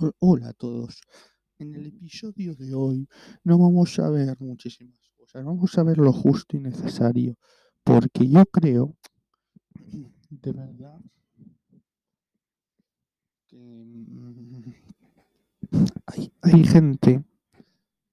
[0.00, 1.00] Ho- Hola a todos.
[1.58, 3.08] En el episodio de hoy
[3.44, 7.36] no vamos a ver muchísimas cosas, vamos a ver lo justo y necesario,
[7.82, 8.94] porque yo creo,
[10.30, 11.00] de verdad,
[13.46, 14.72] que mm,
[16.06, 17.24] hay, hay gente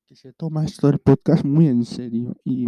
[0.07, 2.67] que se toma esto del podcast muy en serio y,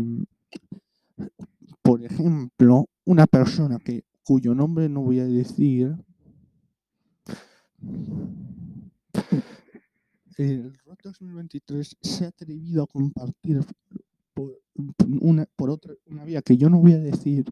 [1.81, 5.95] por ejemplo, una persona que cuyo nombre no voy a decir
[10.37, 13.61] el ROT 2023 se ha atrevido a compartir
[14.33, 14.61] por
[15.21, 17.45] una, por otra, una vía que yo no voy a decir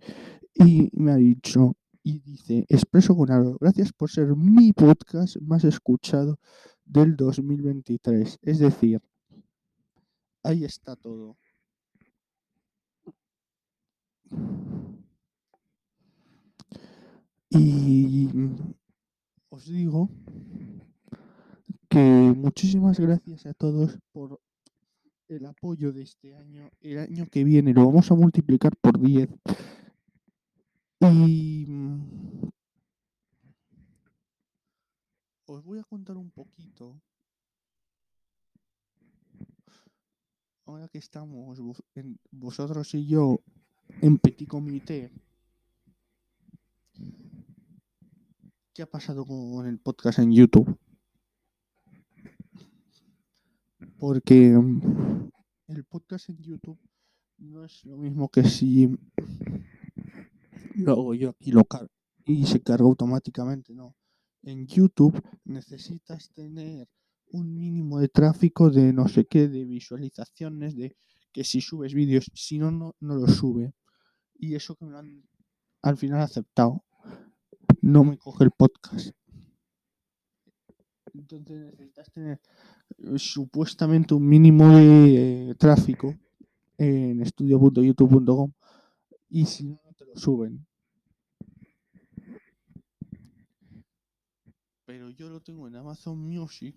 [0.54, 5.64] y me ha dicho y dice, expreso con algo, gracias por ser mi podcast más
[5.64, 6.38] escuchado
[6.84, 8.40] del 2023.
[8.42, 9.02] Es decir,
[10.44, 11.38] ahí está todo.
[17.50, 18.28] Y
[19.50, 20.10] os digo
[21.94, 24.42] que muchísimas gracias a todos por
[25.28, 26.72] el apoyo de este año.
[26.82, 29.30] El año que viene lo vamos a multiplicar por 10.
[31.02, 32.50] Y mm,
[35.46, 37.00] os voy a contar un poquito.
[40.66, 41.62] Ahora que estamos
[42.32, 43.40] vosotros y yo
[44.02, 45.12] en Petit Comité.
[48.74, 50.76] ¿Qué ha pasado con el podcast en YouTube?
[54.06, 55.30] Porque mm,
[55.68, 56.78] el podcast en YouTube
[57.38, 58.90] no es lo mismo que si
[60.76, 61.90] lo hago yo aquí local
[62.26, 63.96] y se carga automáticamente, no.
[64.42, 66.90] En YouTube necesitas tener
[67.28, 70.98] un mínimo de tráfico de no sé qué, de visualizaciones, de
[71.32, 73.74] que si subes vídeos, si no, no, no lo sube.
[74.36, 75.24] Y eso que me lo han
[75.82, 76.84] al final aceptado.
[77.80, 79.16] No me coge el podcast.
[81.14, 82.42] Entonces necesitas tener
[83.18, 86.16] supuestamente un mínimo de eh, tráfico
[86.78, 88.52] en estudio.youtube.com
[89.30, 90.66] y si no, te lo suben.
[94.86, 96.76] Pero yo lo tengo en Amazon Music.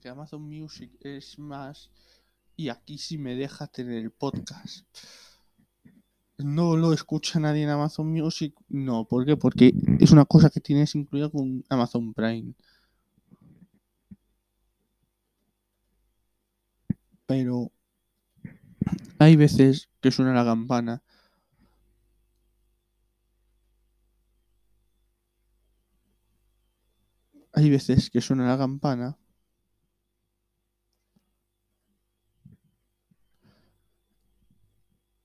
[0.00, 1.90] Que Amazon Music es más.
[2.56, 4.86] Y aquí sí me deja tener el podcast.
[6.38, 8.54] No lo escucha nadie en Amazon Music.
[8.68, 9.36] No, ¿por qué?
[9.36, 12.54] Porque es una cosa que tienes incluida con Amazon Prime.
[17.26, 17.70] Pero
[19.18, 21.02] hay veces que suena la campana.
[27.54, 29.16] Hay veces que suena la campana.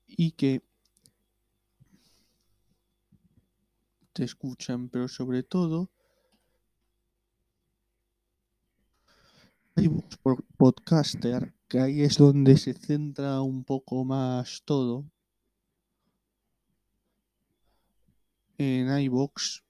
[0.06, 0.62] Y que
[4.18, 5.92] te escuchan, pero sobre todo
[9.76, 9.88] hay
[10.58, 15.06] podcaster, que ahí es donde se centra un poco más todo.
[18.58, 19.62] En iVoox.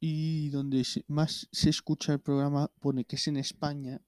[0.00, 4.00] Y donde más se escucha el programa pone que es en España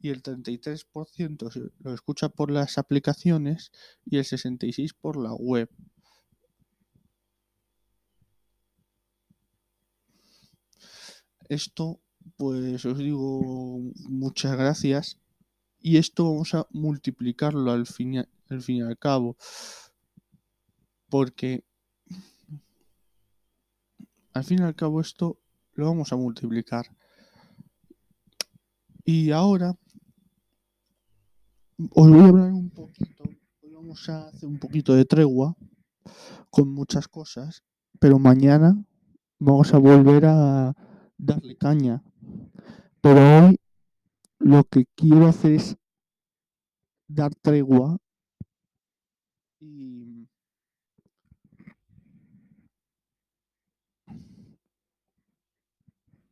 [0.00, 3.72] y el 33% se- lo escucha por las aplicaciones
[4.04, 5.70] y el 66% por la web.
[11.50, 12.00] Esto,
[12.36, 15.18] pues os digo muchas gracias.
[15.80, 19.36] Y esto vamos a multiplicarlo al fin y, al fin al cabo.
[21.08, 21.64] Porque
[24.32, 25.40] al fin y al cabo esto
[25.72, 26.86] lo vamos a multiplicar.
[29.04, 29.76] Y ahora
[31.90, 33.24] os voy a hablar un poquito.
[33.60, 35.56] Hoy vamos a hacer un poquito de tregua
[36.48, 37.64] con muchas cosas.
[37.98, 38.80] Pero mañana
[39.40, 40.76] vamos a volver a
[41.20, 42.02] darle caña.
[43.00, 43.56] Pero hoy
[44.38, 45.76] lo que quiero hacer es
[47.08, 47.98] dar tregua
[49.60, 50.26] y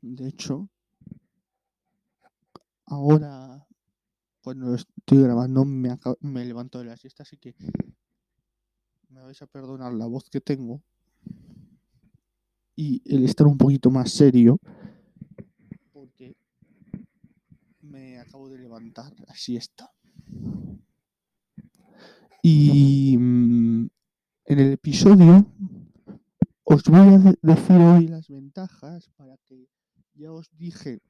[0.02, 0.69] de hecho
[2.87, 3.67] ahora
[4.43, 7.55] cuando estoy grabando me, aca- me levanto de la siesta así que
[9.11, 10.82] me vais a perdonar la voz que tengo
[12.76, 14.58] y el estar un poquito más serio
[15.93, 16.37] porque
[17.81, 19.90] me de levantar la siesta
[22.43, 23.88] y mm,
[24.44, 25.46] en el episodio
[26.64, 29.67] os voy a de- decir hoy las ventajas para que
[30.14, 31.00] ya os dije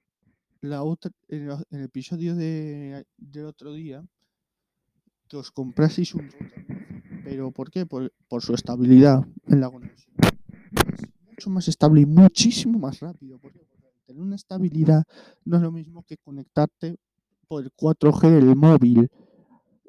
[0.60, 4.04] la otra en, el episodio de, del otro día
[5.28, 6.64] que os compraseis un router
[7.28, 7.84] ¿Pero por qué?
[7.84, 10.14] Por, por su estabilidad en la conexión.
[10.94, 13.38] Es mucho más estable y muchísimo más rápido.
[13.38, 13.60] Porque
[14.06, 15.04] tener una estabilidad
[15.44, 16.96] no es lo mismo que conectarte
[17.48, 19.10] por el 4G del móvil.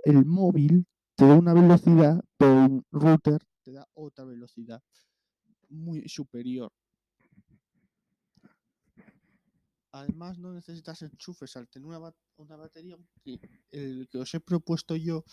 [0.03, 0.85] El móvil
[1.15, 4.81] te da una velocidad, pero un router te da otra velocidad
[5.69, 6.71] muy superior.
[9.91, 13.39] Además, no necesitas enchufes al tener una, una batería que
[13.71, 15.23] el que os he propuesto yo,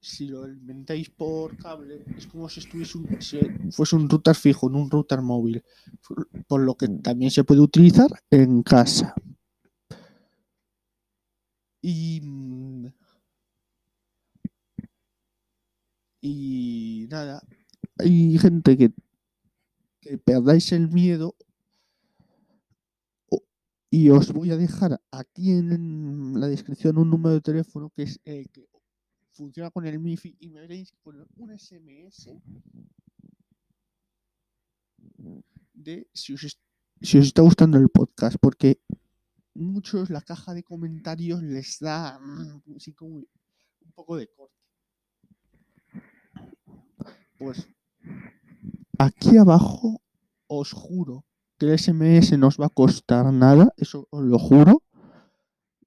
[0.00, 3.38] si lo alimentáis por cable, es como si estuviese un, si
[3.72, 5.62] fuese un router fijo, no un router móvil.
[6.06, 9.14] Por- Por lo que también se puede utilizar en casa.
[11.88, 12.86] Y, mm,
[16.20, 17.40] y nada,
[17.98, 18.92] hay gente que,
[20.24, 21.36] perdáis el miedo
[23.88, 28.20] y os voy a dejar aquí en la descripción un número de teléfono que es
[28.24, 28.68] el que
[29.30, 32.32] funciona con el MIFI y me veréis con un SMS
[35.72, 36.58] de si os,
[37.00, 38.80] si os está gustando el podcast, porque
[39.56, 42.62] muchos la caja de comentarios les da mm,
[43.00, 43.26] un
[43.94, 44.54] poco de corte.
[47.38, 47.68] Pues
[48.98, 50.00] aquí abajo
[50.46, 51.24] os juro
[51.58, 54.82] que el SMS no os va a costar nada, eso os lo juro.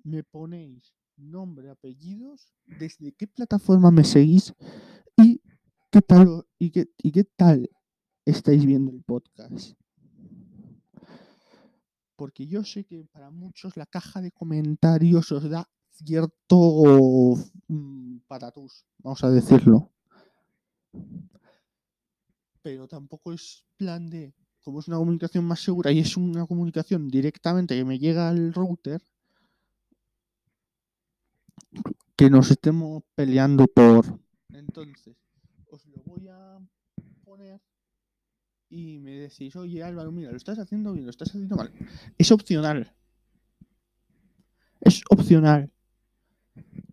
[0.04, 4.54] Me ponéis nombre, apellidos, desde qué plataforma me seguís
[5.18, 5.42] y
[5.92, 7.70] qué tal y qué, y qué tal
[8.26, 9.76] estáis viendo el podcast.
[12.20, 16.58] Porque yo sé que para muchos la caja de comentarios os da cierto
[17.70, 19.90] mm, patatús, vamos a decirlo.
[22.62, 24.34] Pero tampoco es plan de,
[24.66, 28.54] como es una comunicación más segura y es una comunicación directamente que me llega al
[28.54, 29.02] router,
[32.18, 34.20] que nos estemos peleando por.
[34.50, 35.16] Entonces,
[35.72, 36.60] os lo voy a
[37.24, 37.62] poner
[38.70, 41.72] y me decís, oye Álvaro, mira, lo estás haciendo bien, lo estás haciendo mal.
[42.18, 42.94] Es opcional.
[44.82, 45.72] Es opcional.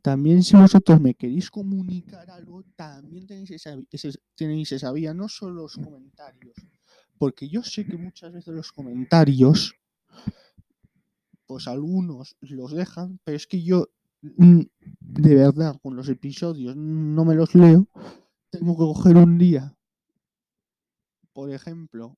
[0.03, 3.77] También si vosotros me queréis comunicar algo, también tenéis esa,
[4.35, 6.55] tenéis esa vía, no solo los comentarios.
[7.19, 9.75] Porque yo sé que muchas veces los comentarios,
[11.47, 13.89] pues algunos los dejan, pero es que yo,
[14.23, 14.61] mm,
[15.01, 17.89] de verdad, con los episodios no me los leo.
[18.51, 19.76] Tengo que coger un día,
[21.37, 22.17] por ejemplo,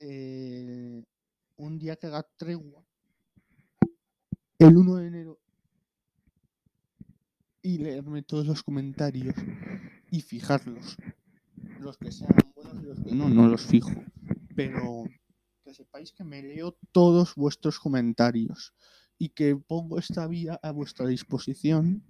[0.00, 1.04] eh,
[1.54, 2.84] un día que haga tregua,
[4.58, 5.38] el 1 de enero,
[7.62, 9.36] y leerme todos los comentarios
[10.10, 10.96] y fijarlos.
[11.78, 13.92] Los que sean buenos y los que no, no los fijo.
[14.56, 15.04] Pero
[15.62, 18.74] que sepáis que me leo todos vuestros comentarios
[19.16, 22.02] y que pongo esta vía a vuestra disposición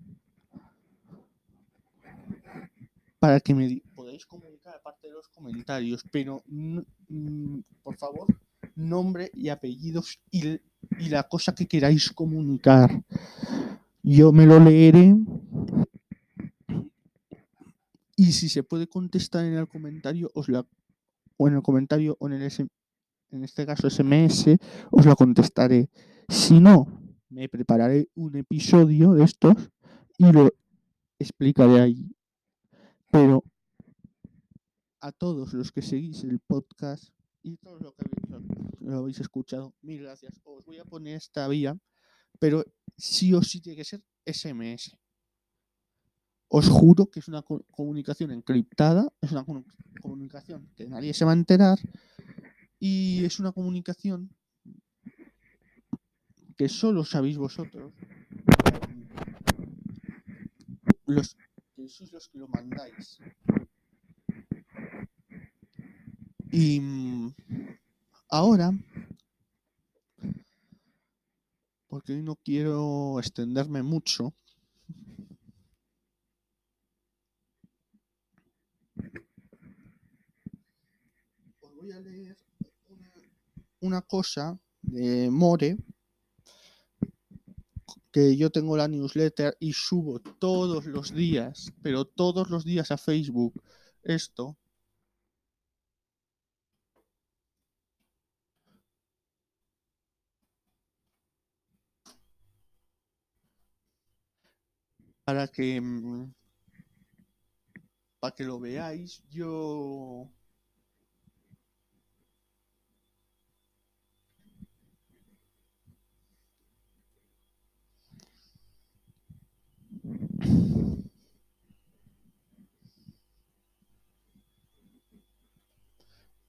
[3.25, 8.27] para que me podáis comunicar aparte de los comentarios, pero mm, por favor,
[8.77, 10.61] nombre y apellidos y,
[11.09, 13.03] la cosa que queráis comunicar.
[14.03, 15.17] Yo me lo leeré
[18.15, 20.67] y si se puede contestar en el comentario, os la
[21.39, 22.53] o en el comentario o en el
[23.31, 24.59] en este caso SMS,
[24.91, 25.89] os la contestaré.
[26.29, 26.87] Si no,
[27.31, 29.57] me prepararé un episodio de estos
[30.19, 30.53] y lo
[31.19, 32.15] explicaré ahí.
[33.15, 33.45] Pero
[35.01, 37.11] a todos los que seguís el podcast
[37.45, 38.07] y todos los que
[38.81, 40.41] lo habéis escuchado, mil gracias.
[40.43, 41.79] Os voy a poner esta vía,
[42.41, 42.65] pero
[42.97, 44.97] sí o sí tiene que ser SMS.
[46.49, 49.65] Os juro que es una co- comunicación encriptada, es una comu-
[50.03, 51.79] comunicación que nadie se va a enterar
[52.81, 54.35] y es una comunicación
[56.57, 57.93] que solo sabéis vosotros.
[61.07, 61.37] Los
[66.51, 67.35] Y mm,
[68.31, 68.73] ahora,
[71.89, 74.33] porque hoy no quiero extenderme mucho,
[81.61, 82.37] os voy a leer
[83.81, 85.77] una cosa de More,
[88.15, 92.97] que yo tengo la newsletter y subo todos los días, pero todos los días a
[92.97, 93.61] Facebook
[94.05, 94.57] esto.
[105.25, 106.33] Para que mm,
[108.21, 110.31] para que lo veáis, yo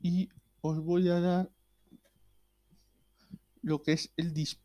[0.01, 0.29] Y
[0.61, 1.49] os voy a dar
[3.63, 4.59] lo que es el dis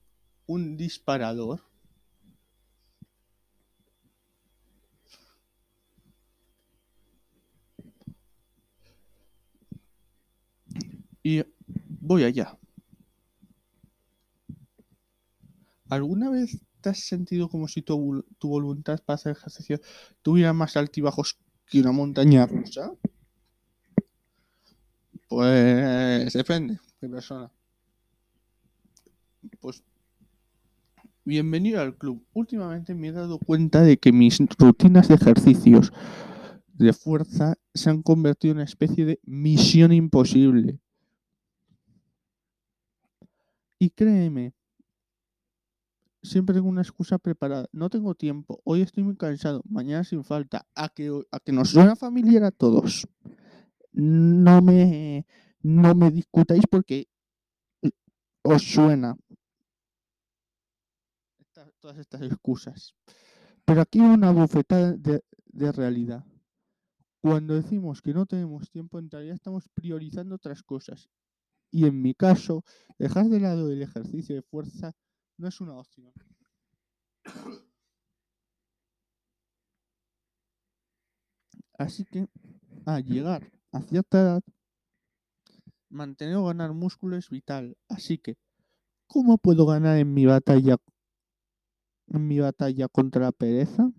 [0.47, 1.63] un disparador.
[11.23, 11.43] Y
[12.01, 12.59] voy allá.
[15.89, 19.81] ¿Alguna vez te has sentido como si tu, vol- tu voluntad para hacer ejercicio
[20.23, 22.93] tuviera más altibajos que una montaña rusa?
[25.29, 27.51] Pues depende de persona.
[29.61, 29.83] Pues
[31.25, 32.25] bienvenido al club.
[32.33, 35.93] Últimamente me he dado cuenta de que mis rutinas de ejercicios
[36.73, 40.79] de fuerza se han convertido en una especie de misión imposible.
[43.79, 44.53] Y créeme,
[46.23, 47.69] siempre tengo una excusa preparada.
[47.73, 50.67] No tengo tiempo, hoy estoy muy cansado, mañana sin falta.
[50.75, 53.09] A que, a que nos suena familiar a todos.
[53.93, 55.27] No me,
[55.63, 57.09] no me discutáis porque
[57.83, 57.91] eh,
[58.43, 59.17] os suena
[61.81, 62.95] todas estas excusas.
[63.65, 66.25] Pero aquí una bufetada de, de realidad.
[67.21, 71.11] Cuando decimos que no tenemos tiempo, en realidad estamos priorizando otras cosas.
[71.71, 72.65] Y en mi caso,
[72.99, 74.95] dejar de lado el ejercicio de fuerza
[75.41, 76.13] no es una opción.
[81.79, 82.29] Así que,
[82.85, 84.43] al llegar a cierta edad,
[85.89, 87.77] mantener o ganar músculo es vital.
[87.89, 88.37] Así que,
[89.07, 90.77] ¿cómo puedo ganar en mi batalla
[92.09, 93.91] en mi batalla contra la pereza?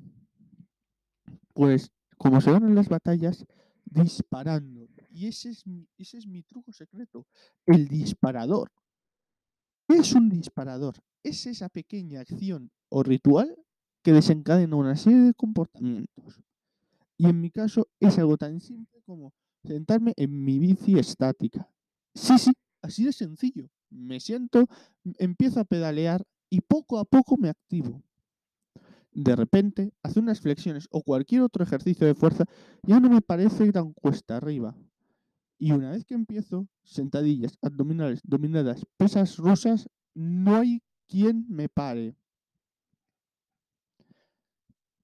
[1.54, 3.46] Pues, como se ganan las batallas,
[3.86, 4.88] disparando.
[5.10, 7.26] Y ese es mi, ese es mi truco secreto,
[7.66, 8.72] el disparador.
[9.92, 10.96] ¿Qué es un disparador?
[11.22, 13.58] Es esa pequeña acción o ritual
[14.02, 16.42] que desencadena una serie de comportamientos.
[17.18, 19.34] Y en mi caso es algo tan simple como
[19.66, 21.70] sentarme en mi bici estática.
[22.16, 23.68] Sí, sí, así de sencillo.
[23.90, 24.66] Me siento,
[25.18, 28.02] empiezo a pedalear y poco a poco me activo.
[29.12, 32.46] De repente, hacer unas flexiones o cualquier otro ejercicio de fuerza
[32.84, 34.74] ya no me parece tan cuesta arriba.
[35.62, 42.16] Y una vez que empiezo, sentadillas, abdominales, dominadas, pesas rusas, no hay quien me pare.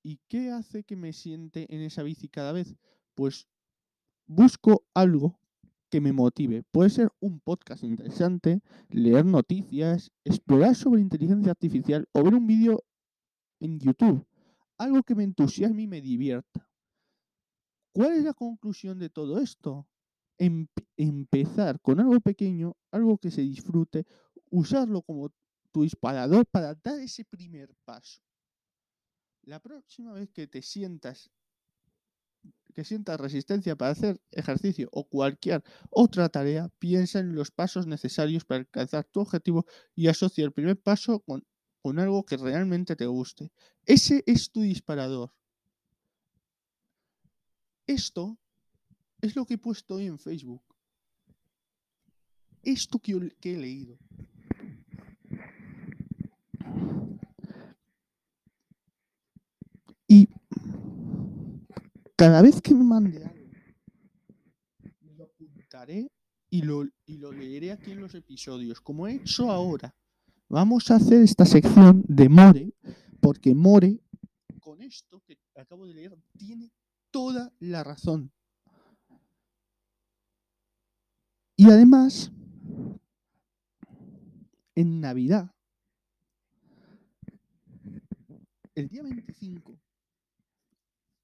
[0.02, 2.76] ¿Y qué hace que me siente en esa bici cada vez?
[3.14, 3.48] Pues
[4.26, 5.40] busco algo
[5.92, 6.64] que me motive.
[6.72, 12.84] Puede ser un podcast interesante, leer noticias, explorar sobre inteligencia artificial o ver un vídeo
[13.60, 14.26] en YouTube.
[14.80, 16.68] Algo que me entusiasme y me divierta.
[17.94, 19.88] ¿Cuál es la conclusión de todo esto?
[20.40, 20.68] Em-
[20.98, 24.06] empezar con algo pequeño, algo que se disfrute,
[24.50, 25.32] usarlo como
[25.72, 28.22] tu disparador para dar ese primer paso.
[29.44, 31.32] La próxima vez que te sientas
[32.78, 38.46] que sientas resistencia para hacer ejercicio o cualquier otra tarea, piensa en los pasos necesarios
[38.46, 39.66] para alcanzar tu objetivo
[39.96, 41.44] y asocia el primer paso con,
[41.82, 43.52] con algo que realmente te guste.
[43.84, 45.34] Ese es tu disparador.
[47.88, 48.38] Esto
[49.22, 50.62] es lo que he puesto hoy en Facebook.
[52.64, 53.98] Esto que, he leído.
[60.08, 60.28] Y
[62.16, 63.52] cada vez que me mande algo,
[65.16, 66.12] lo apuntaré
[66.50, 69.96] y lo, y lo leeré aquí en los episodios, como he hecho ahora.
[70.50, 72.74] Vamos a hacer esta sección de More,
[73.20, 74.00] porque More,
[74.62, 76.72] con esto que acabo de leer, tiene
[77.12, 78.32] toda la razón.
[81.60, 82.32] Y además,
[84.76, 85.52] en Navidad,
[88.76, 89.80] el día 25,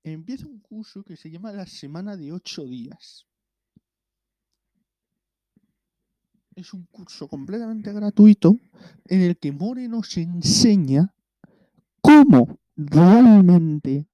[0.03, 3.27] empieza un curso que se llama la Semana de 8 días.
[6.55, 8.57] Es un curso completamente gratuito
[9.05, 11.13] en el que More nos enseña
[12.01, 14.07] cómo realmente,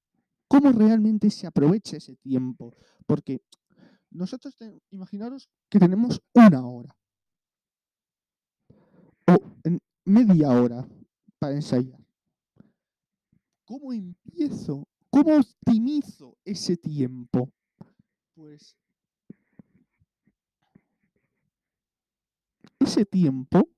[0.49, 2.75] cómo realmente se aprovecha ese tiempo.
[3.05, 3.41] Porque
[4.11, 6.95] nosotros, te- imaginaros que tenemos una hora
[9.27, 9.37] o
[10.05, 10.87] media hora
[11.39, 11.99] para ensayar.
[13.65, 14.87] ¿Cómo empiezo?
[15.11, 17.51] ¿Cómo optimizo ese tiempo?
[18.33, 18.75] Pues
[22.79, 23.69] ese tiempo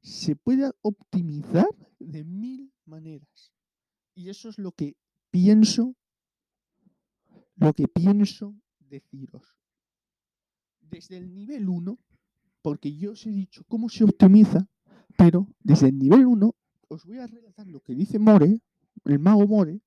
[0.00, 3.52] se puede optimizar de mil maneras.
[4.14, 4.96] Y eso es lo que
[5.30, 5.94] pienso,
[7.56, 9.63] lo que pienso deciros.
[10.94, 11.98] Desde el nivel 1,
[12.62, 14.68] porque yo os he dicho cómo se optimiza,
[15.18, 16.54] pero desde el nivel 1
[16.86, 18.60] os voy a relatar lo que dice More,
[19.04, 19.80] el mago More,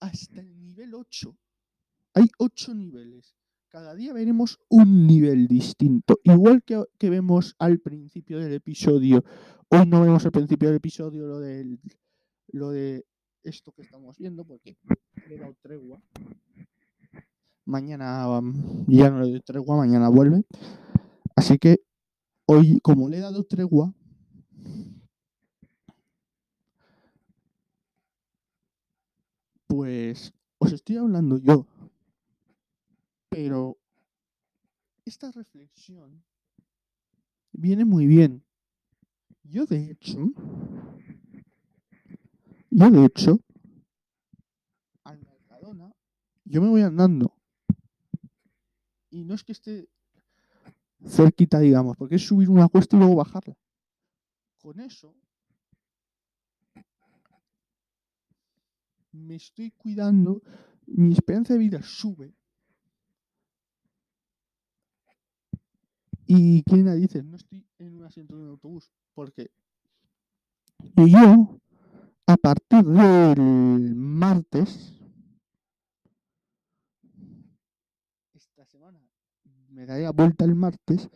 [0.00, 1.36] hasta el nivel 8.
[2.14, 3.36] Hay 8 niveles.
[3.68, 6.18] cada día veremos un nivel distinto.
[6.24, 9.22] Igual que, que vemos al principio del episodio.
[9.68, 11.78] Hoy no vemos al principio del episodio lo del
[12.48, 13.04] lo de
[13.42, 14.78] esto que estamos viendo, porque
[15.28, 16.02] le he dado tregua.
[17.70, 20.42] Mañana um, ya no le doy tregua, mañana vuelve.
[21.36, 21.84] Así que
[22.46, 23.94] hoy, como le he dado tregua,
[29.68, 31.64] pues os estoy hablando yo.
[33.28, 33.78] Pero
[35.04, 36.24] esta reflexión
[37.52, 38.42] viene muy bien.
[39.44, 40.18] Yo de hecho,
[42.68, 43.38] yo de hecho,
[45.04, 45.94] al Mercadona,
[46.44, 47.39] yo me voy andando.
[49.10, 49.88] Y no es que esté
[51.04, 53.56] cerquita, digamos, porque es subir una cuesta y luego bajarla.
[54.60, 55.14] Con eso
[59.12, 60.42] me estoy cuidando,
[60.86, 62.34] mi esperanza de vida sube.
[66.26, 69.50] Y quién dice, no estoy en un asiento de un autobús, porque
[70.94, 71.60] yo,
[72.26, 74.94] a partir del martes,
[78.32, 79.00] esta semana
[79.80, 81.08] me daré la vuelta el martes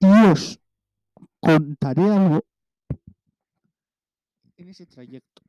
[0.00, 0.58] y os
[1.38, 2.42] contaré algo
[4.56, 5.42] en ese trayecto.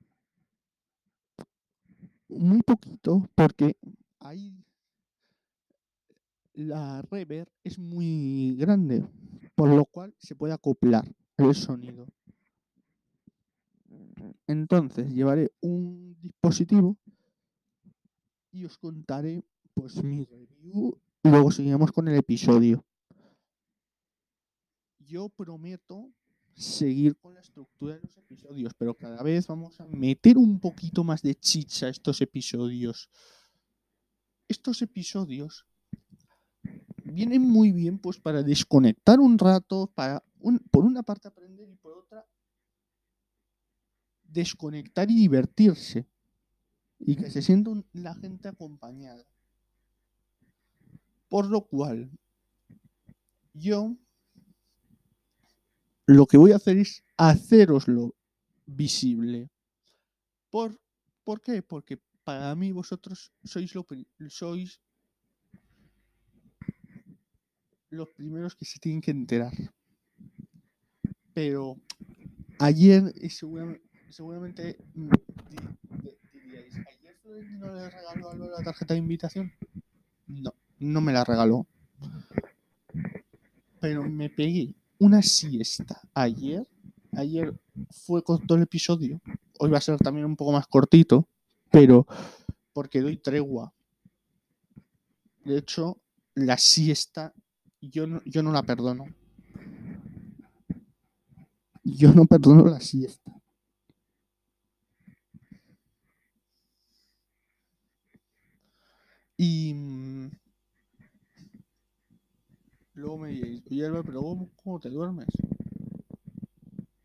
[2.30, 3.76] Muy poquito, porque
[4.20, 4.64] ahí
[6.54, 9.04] la reverb es muy grande,
[9.56, 12.06] por lo cual se puede acoplar el sonido.
[14.46, 16.98] Entonces llevaré un dispositivo
[18.52, 19.44] y os contaré
[19.74, 22.84] pues mi review y luego seguiremos con el episodio.
[25.00, 26.12] Yo prometo
[26.54, 31.04] seguir con la estructura de los episodios, pero cada vez vamos a meter un poquito
[31.04, 33.10] más de chicha a estos episodios.
[34.48, 35.66] Estos episodios
[37.06, 40.24] vienen muy bien pues para desconectar un rato, para
[40.72, 42.28] por una parte aprender y por otra
[44.24, 46.06] desconectar y divertirse
[47.00, 49.26] y que se sienta la gente acompañada.
[51.34, 52.12] Por lo cual,
[53.56, 53.98] yo
[56.06, 58.14] lo que voy a hacer es haceroslo
[58.68, 59.50] visible.
[60.52, 60.80] ¿Por,
[61.24, 61.64] ¿Por qué?
[61.64, 63.84] Porque para mí vosotros sois, lo,
[64.30, 64.80] sois
[67.90, 69.54] los primeros que se tienen que enterar.
[71.34, 71.82] Pero
[72.60, 75.10] ayer, y seguramente, mm,
[76.32, 79.52] diríais, ¿ayer Florentino le regaló la tarjeta de invitación?
[80.84, 81.66] No, me la regaló.
[83.80, 86.68] Pero me pegué una siesta ayer.
[87.14, 87.58] Ayer
[87.90, 89.22] fue con todo el episodio.
[89.60, 91.30] Hoy va a ser también un poco más cortito,
[91.72, 92.06] pero
[92.74, 93.74] porque doy tregua.
[95.46, 96.02] De hecho,
[96.36, 97.34] la siesta
[97.80, 99.06] yo no, yo no la perdono.
[101.86, 103.32] Yo no perdono la siesta.
[109.38, 109.74] Y
[112.94, 115.28] luego me diréis, oye pero ¿cómo, te duermes?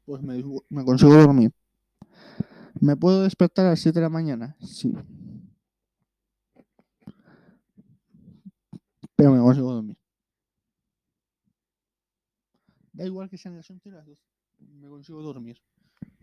[0.05, 1.53] Pues me, consigo dormir.
[2.81, 4.57] ¿Me puedo despertar a las 7 de la mañana?
[4.61, 4.95] Sí.
[9.17, 9.97] Pero me consigo dormir.
[12.93, 14.23] Da igual que sean las 11 las 12.
[14.81, 15.61] Me consigo dormir.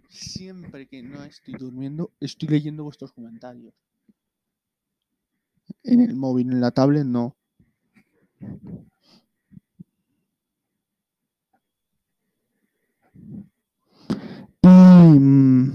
[0.10, 3.73] Siempre que no estoy durmiendo, estoy leyendo vuestros comentarios.
[5.84, 7.36] En el móvil, en la tablet, no.
[15.05, 15.69] Mm,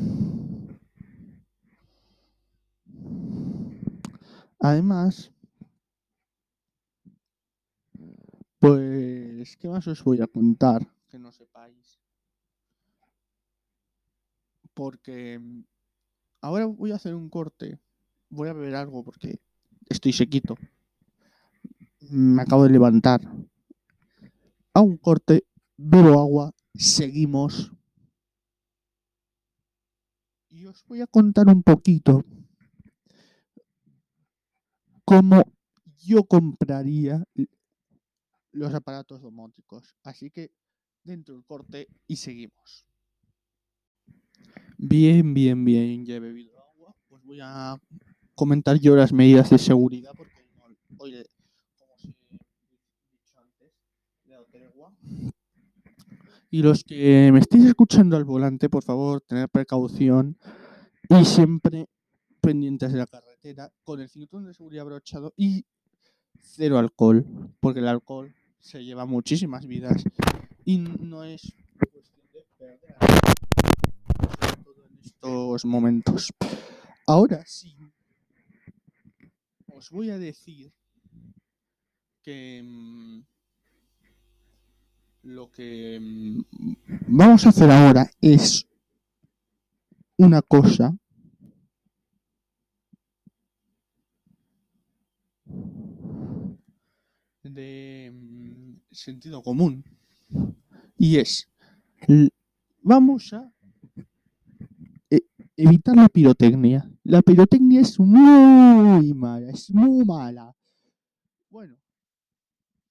[4.59, 5.31] además,
[8.61, 11.99] Pues, ¿qué más os voy a contar que no sepáis?
[14.75, 15.63] Porque mm,
[16.43, 17.79] ahora voy a hacer un corte.
[18.29, 19.41] Voy a beber algo porque
[19.89, 20.57] estoy sequito.
[22.11, 23.23] Me acabo de levantar.
[24.75, 25.45] A un corte,
[25.79, 27.73] bebo agua, seguimos.
[30.51, 32.25] Y os voy a contar un poquito
[35.05, 35.45] cómo
[35.99, 37.25] yo compraría
[38.51, 39.95] los aparatos domóticos.
[40.03, 40.51] Así que
[41.05, 42.85] dentro del corte y seguimos.
[44.77, 46.97] Bien, bien, bien, ya he bebido agua.
[47.09, 47.81] Pues voy a
[48.35, 50.45] comentar yo las medidas de seguridad porque
[50.99, 51.17] hoy,
[51.79, 52.09] como os he
[53.13, 53.73] dicho antes,
[54.25, 54.93] le he tregua.
[56.53, 60.37] Y los que me estéis escuchando al volante, por favor, tener precaución
[61.09, 61.87] y siempre
[62.41, 65.65] pendientes de la carretera con el cinturón de seguridad abrochado y
[66.41, 67.25] cero alcohol,
[67.61, 70.03] porque el alcohol se lleva muchísimas vidas
[70.65, 71.55] y no es
[71.93, 72.97] cuestión de perder
[74.61, 76.33] todo en estos momentos.
[77.07, 77.77] Ahora sí,
[79.69, 80.73] os voy a decir
[82.23, 83.21] que mm,
[85.23, 86.41] lo que mm,
[87.09, 88.67] vamos a hacer ahora es
[90.17, 90.97] una cosa
[97.43, 99.85] de mm, sentido común
[100.97, 101.49] y es
[102.83, 103.53] vamos a
[105.11, 106.91] e- evitar la pirotecnia.
[107.05, 110.55] La pirotecnia es muy mala, es muy mala.
[111.51, 111.77] Bueno,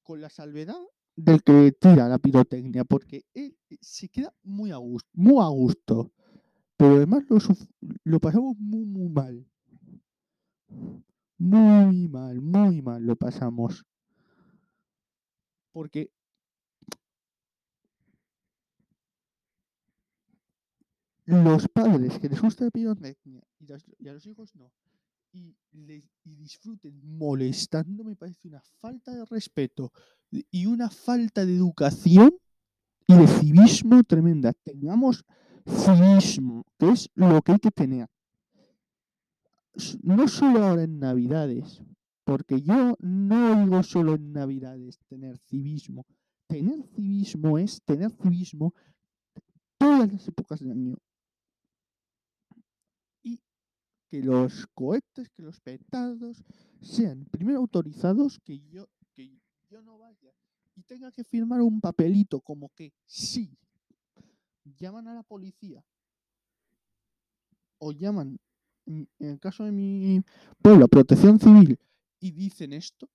[0.04, 0.82] con la salvedad
[1.19, 6.12] del que tira la pirotecnia, porque él se queda muy a gusto, muy a gusto.
[6.77, 7.38] Pero además lo,
[8.05, 9.45] lo pasamos muy, muy mal.
[11.38, 13.86] Muy mal, muy mal lo pasamos.
[15.73, 16.12] Porque
[21.25, 24.71] los padres que les gusta la pirotecnia y a los hijos no,
[25.32, 29.92] y, les, y disfruten molestando, me parece una falta de respeto
[30.32, 32.36] y- una falta de educación
[33.08, 34.54] y de civismo tremenda.
[34.54, 35.26] Tengamos
[35.65, 38.08] civismo, que es lo que hay que tener.
[40.02, 41.82] No solo ahora en Navidades,
[42.24, 46.06] porque yo no digo solo en Navidades tener civismo.
[46.48, 48.74] Tener civismo es tener civismo
[49.78, 50.98] todas las épocas del año.
[53.24, 53.39] Y
[54.10, 56.43] que los cohetes, que los petardos
[56.82, 60.34] sean primero autorizados, que yo, que yo no vaya
[60.76, 63.56] y tenga que firmar un papelito como que sí,
[64.78, 65.84] llaman a la policía
[67.80, 68.38] o llaman,
[68.86, 70.22] en el caso de mi
[70.62, 71.78] pueblo, a protección civil
[72.19, 73.10] y dicen esto,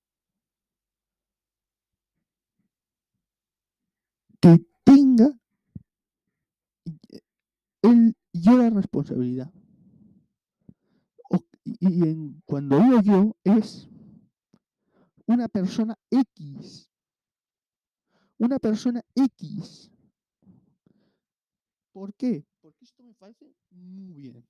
[4.40, 5.28] que tenga
[6.84, 6.98] y-
[7.82, 9.52] él yo la responsabilidad.
[11.64, 13.88] Y en- cuando digo yo es
[15.26, 16.88] una persona X.
[18.38, 19.90] Una persona X.
[21.92, 22.44] ¿Por qué?
[22.60, 24.46] Porque esto me parece muy bien.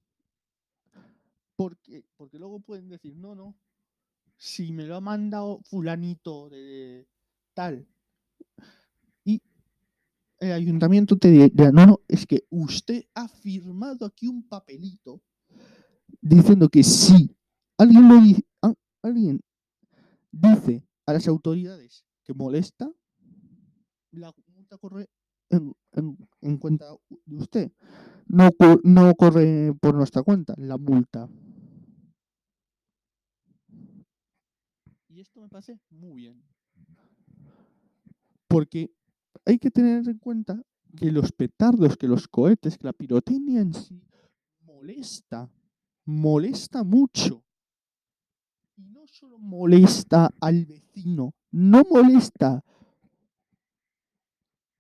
[1.57, 3.57] Porque, porque luego pueden decir, no, no,
[4.37, 7.09] si me lo ha mandado fulanito de
[7.55, 7.87] tal.
[9.25, 9.43] Y
[10.41, 15.23] el ayuntamiento te dirá, no, no, es que usted ha firmado aquí un papelito
[16.25, 17.31] diciendo que si
[17.79, 19.41] alguien lo dice, a- alguien
[20.33, 22.91] dice a las autoridades que molesta,
[24.13, 25.09] la multa corre
[25.51, 26.87] en, en- en cuenta
[27.27, 27.73] de usted.
[28.27, 28.49] No,
[28.83, 31.29] no corre por nuestra cuenta la multa.
[35.09, 36.43] Y esto me parece muy bien.
[38.49, 38.91] Porque
[39.45, 40.61] hay que tener en cuenta
[40.97, 44.01] que los petardos, que los cohetes, que la pirotecnia en sí
[44.63, 45.51] molesta,
[46.05, 47.45] molesta mucho.
[48.77, 52.63] Y no solo molesta al vecino, no molesta,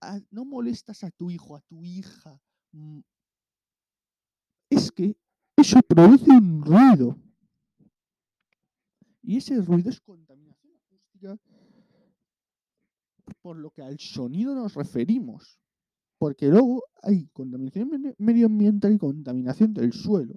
[0.01, 2.41] a- no molestas a tu hijo, a tu hija.
[2.73, 3.01] mm,
[4.71, 5.17] Es que
[5.57, 7.17] eso produce un ruido.
[9.23, 11.39] Y ese ruido es contaminación acústica,
[13.41, 15.59] por lo que al sonido nos referimos.
[16.19, 20.35] Porque luego hay contaminación medi- medioambiental y contaminación del suelo.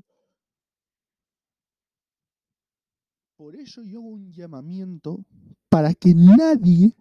[3.38, 5.24] Por eso yo hago un llamamiento
[5.70, 6.96] para que nadie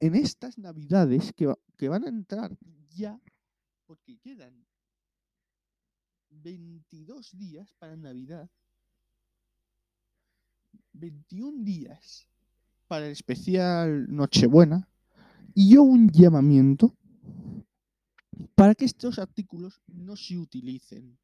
[0.00, 2.56] en estas navidades que, que van a entrar
[2.88, 3.20] ya,
[3.86, 4.54] porque quedan
[6.30, 8.48] 22 días para Navidad,
[10.94, 12.26] 21 días
[12.88, 14.88] para el especial Nochebuena,
[15.54, 16.96] y yo un llamamiento
[18.54, 21.18] para que estos artículos no se utilicen.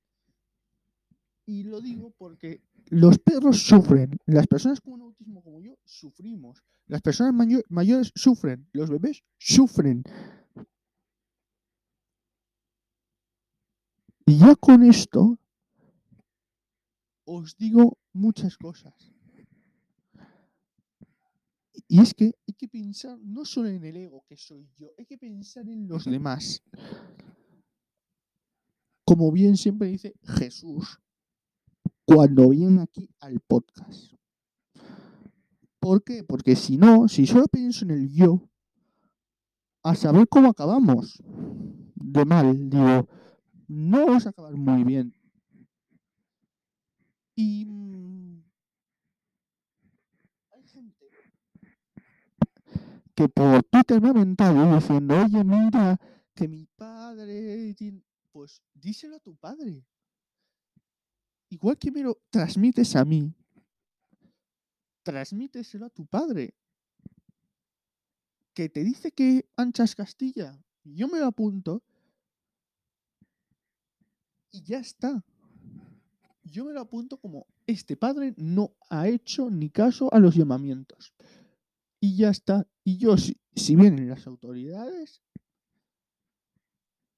[1.47, 7.03] Y lo digo porque los perros sufren, las personas con autismo como yo sufrimos, las
[7.03, 10.03] personas mayo- mayores sufren, los bebés sufren.
[14.27, 15.39] Y ya con esto
[17.25, 19.13] os digo muchas cosas.
[21.89, 25.07] Y es que hay que pensar no solo en el ego que soy yo, hay
[25.07, 26.61] que pensar en los demás.
[29.05, 31.01] Como bien siempre dice Jesús
[32.07, 34.14] cuando viene aquí al podcast.
[35.81, 36.25] ¿Por qué?
[36.25, 38.49] Porque si no, si solo pienso en el yo,
[39.83, 41.23] a saber cómo acabamos.
[41.95, 43.09] De mal, digo,
[43.69, 45.14] no vamos a acabar muy bien.
[47.35, 48.42] Y mm,
[50.53, 51.07] hay gente
[53.14, 56.01] que por Twitter me ha mentado diciendo, oye, mira,
[56.35, 57.75] que mi padre...
[58.33, 59.87] Pues díselo a tu padre.
[61.49, 63.33] Igual que me lo transmites a mí,
[65.07, 66.55] transmíteselo a tu padre.
[68.53, 70.61] Que te dice que anchas Castilla.
[70.83, 71.85] Yo me lo apunto.
[74.51, 75.25] Y ya está.
[76.43, 81.15] Yo me lo apunto como este padre no ha hecho ni caso a los llamamientos.
[82.01, 82.67] Y ya está.
[82.83, 83.37] Y yo, si,
[83.77, 85.23] vienen las autoridades,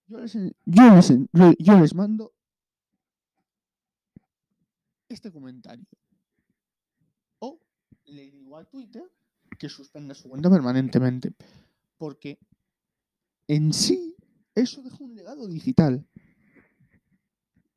[0.07, 0.35] yo les,
[1.59, 2.35] yo les mando
[5.09, 5.87] este comentario.
[7.41, 7.61] O
[8.07, 9.05] le digo a Twitter
[9.59, 11.35] que suspenda su cuenta permanentemente.
[11.97, 12.39] Porque
[13.47, 14.15] en sí
[14.55, 16.07] eso deja un legado digital.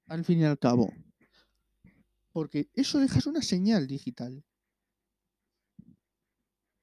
[0.07, 0.91] Al fin y al cabo.
[2.33, 4.43] Porque eso deja una señal digital.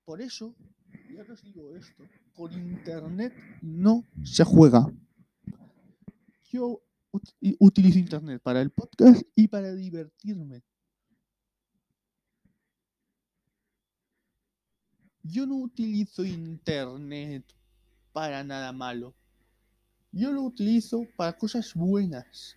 [0.04, 0.54] Por eso,
[1.11, 4.87] ya os digo esto, por internet no se juega.
[6.44, 6.82] Yo
[7.58, 10.62] utilizo internet para el podcast y para divertirme.
[15.22, 17.44] Yo no utilizo internet
[18.12, 19.14] para nada malo.
[20.10, 22.56] Yo lo utilizo para cosas buenas.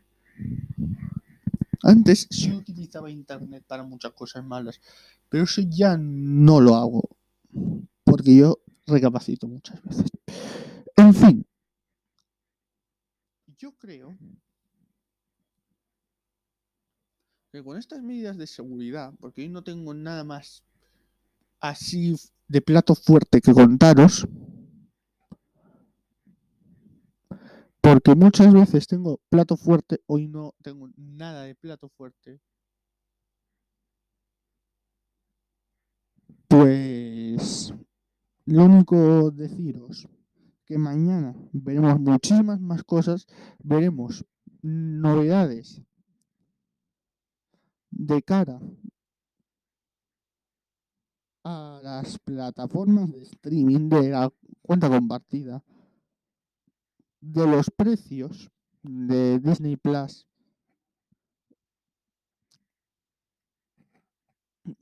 [1.83, 4.79] Antes sí utilizaba internet para muchas cosas malas,
[5.27, 7.09] pero eso ya no lo hago.
[8.03, 10.05] Porque yo recapacito muchas veces.
[10.95, 11.45] En fin.
[13.61, 14.17] Yo creo
[17.51, 20.63] que con estas medidas de seguridad, porque hoy no tengo nada más
[21.59, 22.15] así
[22.47, 24.27] de plato fuerte que contaros,
[27.81, 32.41] porque muchas veces tengo plato fuerte, hoy no tengo nada de plato fuerte.
[36.47, 37.75] Pues
[38.45, 40.07] lo único deciros
[40.71, 43.27] que mañana veremos muchísimas más cosas,
[43.61, 44.25] veremos
[44.61, 45.81] novedades
[47.89, 48.61] de cara
[51.43, 54.31] a las plataformas de streaming de la
[54.61, 55.61] cuenta compartida,
[57.19, 58.49] de los precios
[58.81, 60.25] de Disney Plus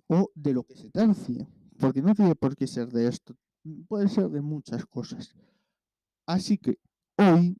[0.05, 1.47] o de lo que se tercie,
[1.79, 3.35] porque no tiene por qué ser de esto,
[3.87, 5.33] puede ser de muchas cosas.
[6.29, 6.77] Así que
[7.17, 7.57] hoy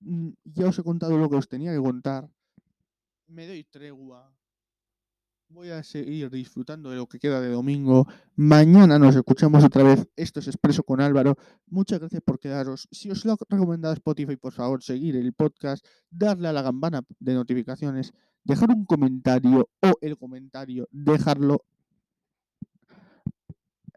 [0.00, 2.28] mm, ya os he contado lo que os tenía que contar.
[3.28, 4.34] Me doy tregua
[5.48, 8.08] Voy a seguir disfrutando de lo que queda de domingo.
[8.34, 10.08] Mañana nos escuchamos otra vez.
[10.16, 11.36] Esto es Expreso con Álvaro.
[11.68, 12.88] Muchas gracias por quedaros.
[12.90, 17.02] Si os lo ha recomendado Spotify, por favor, seguir el podcast, darle a la campana
[17.20, 21.64] de notificaciones, dejar un comentario o el comentario, dejarlo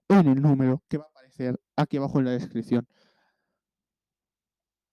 [0.10, 2.88] en el número que va a aparecer aquí abajo en la descripción.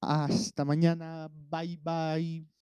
[0.04, 1.28] Hasta mañana.
[1.50, 2.46] Bye bye.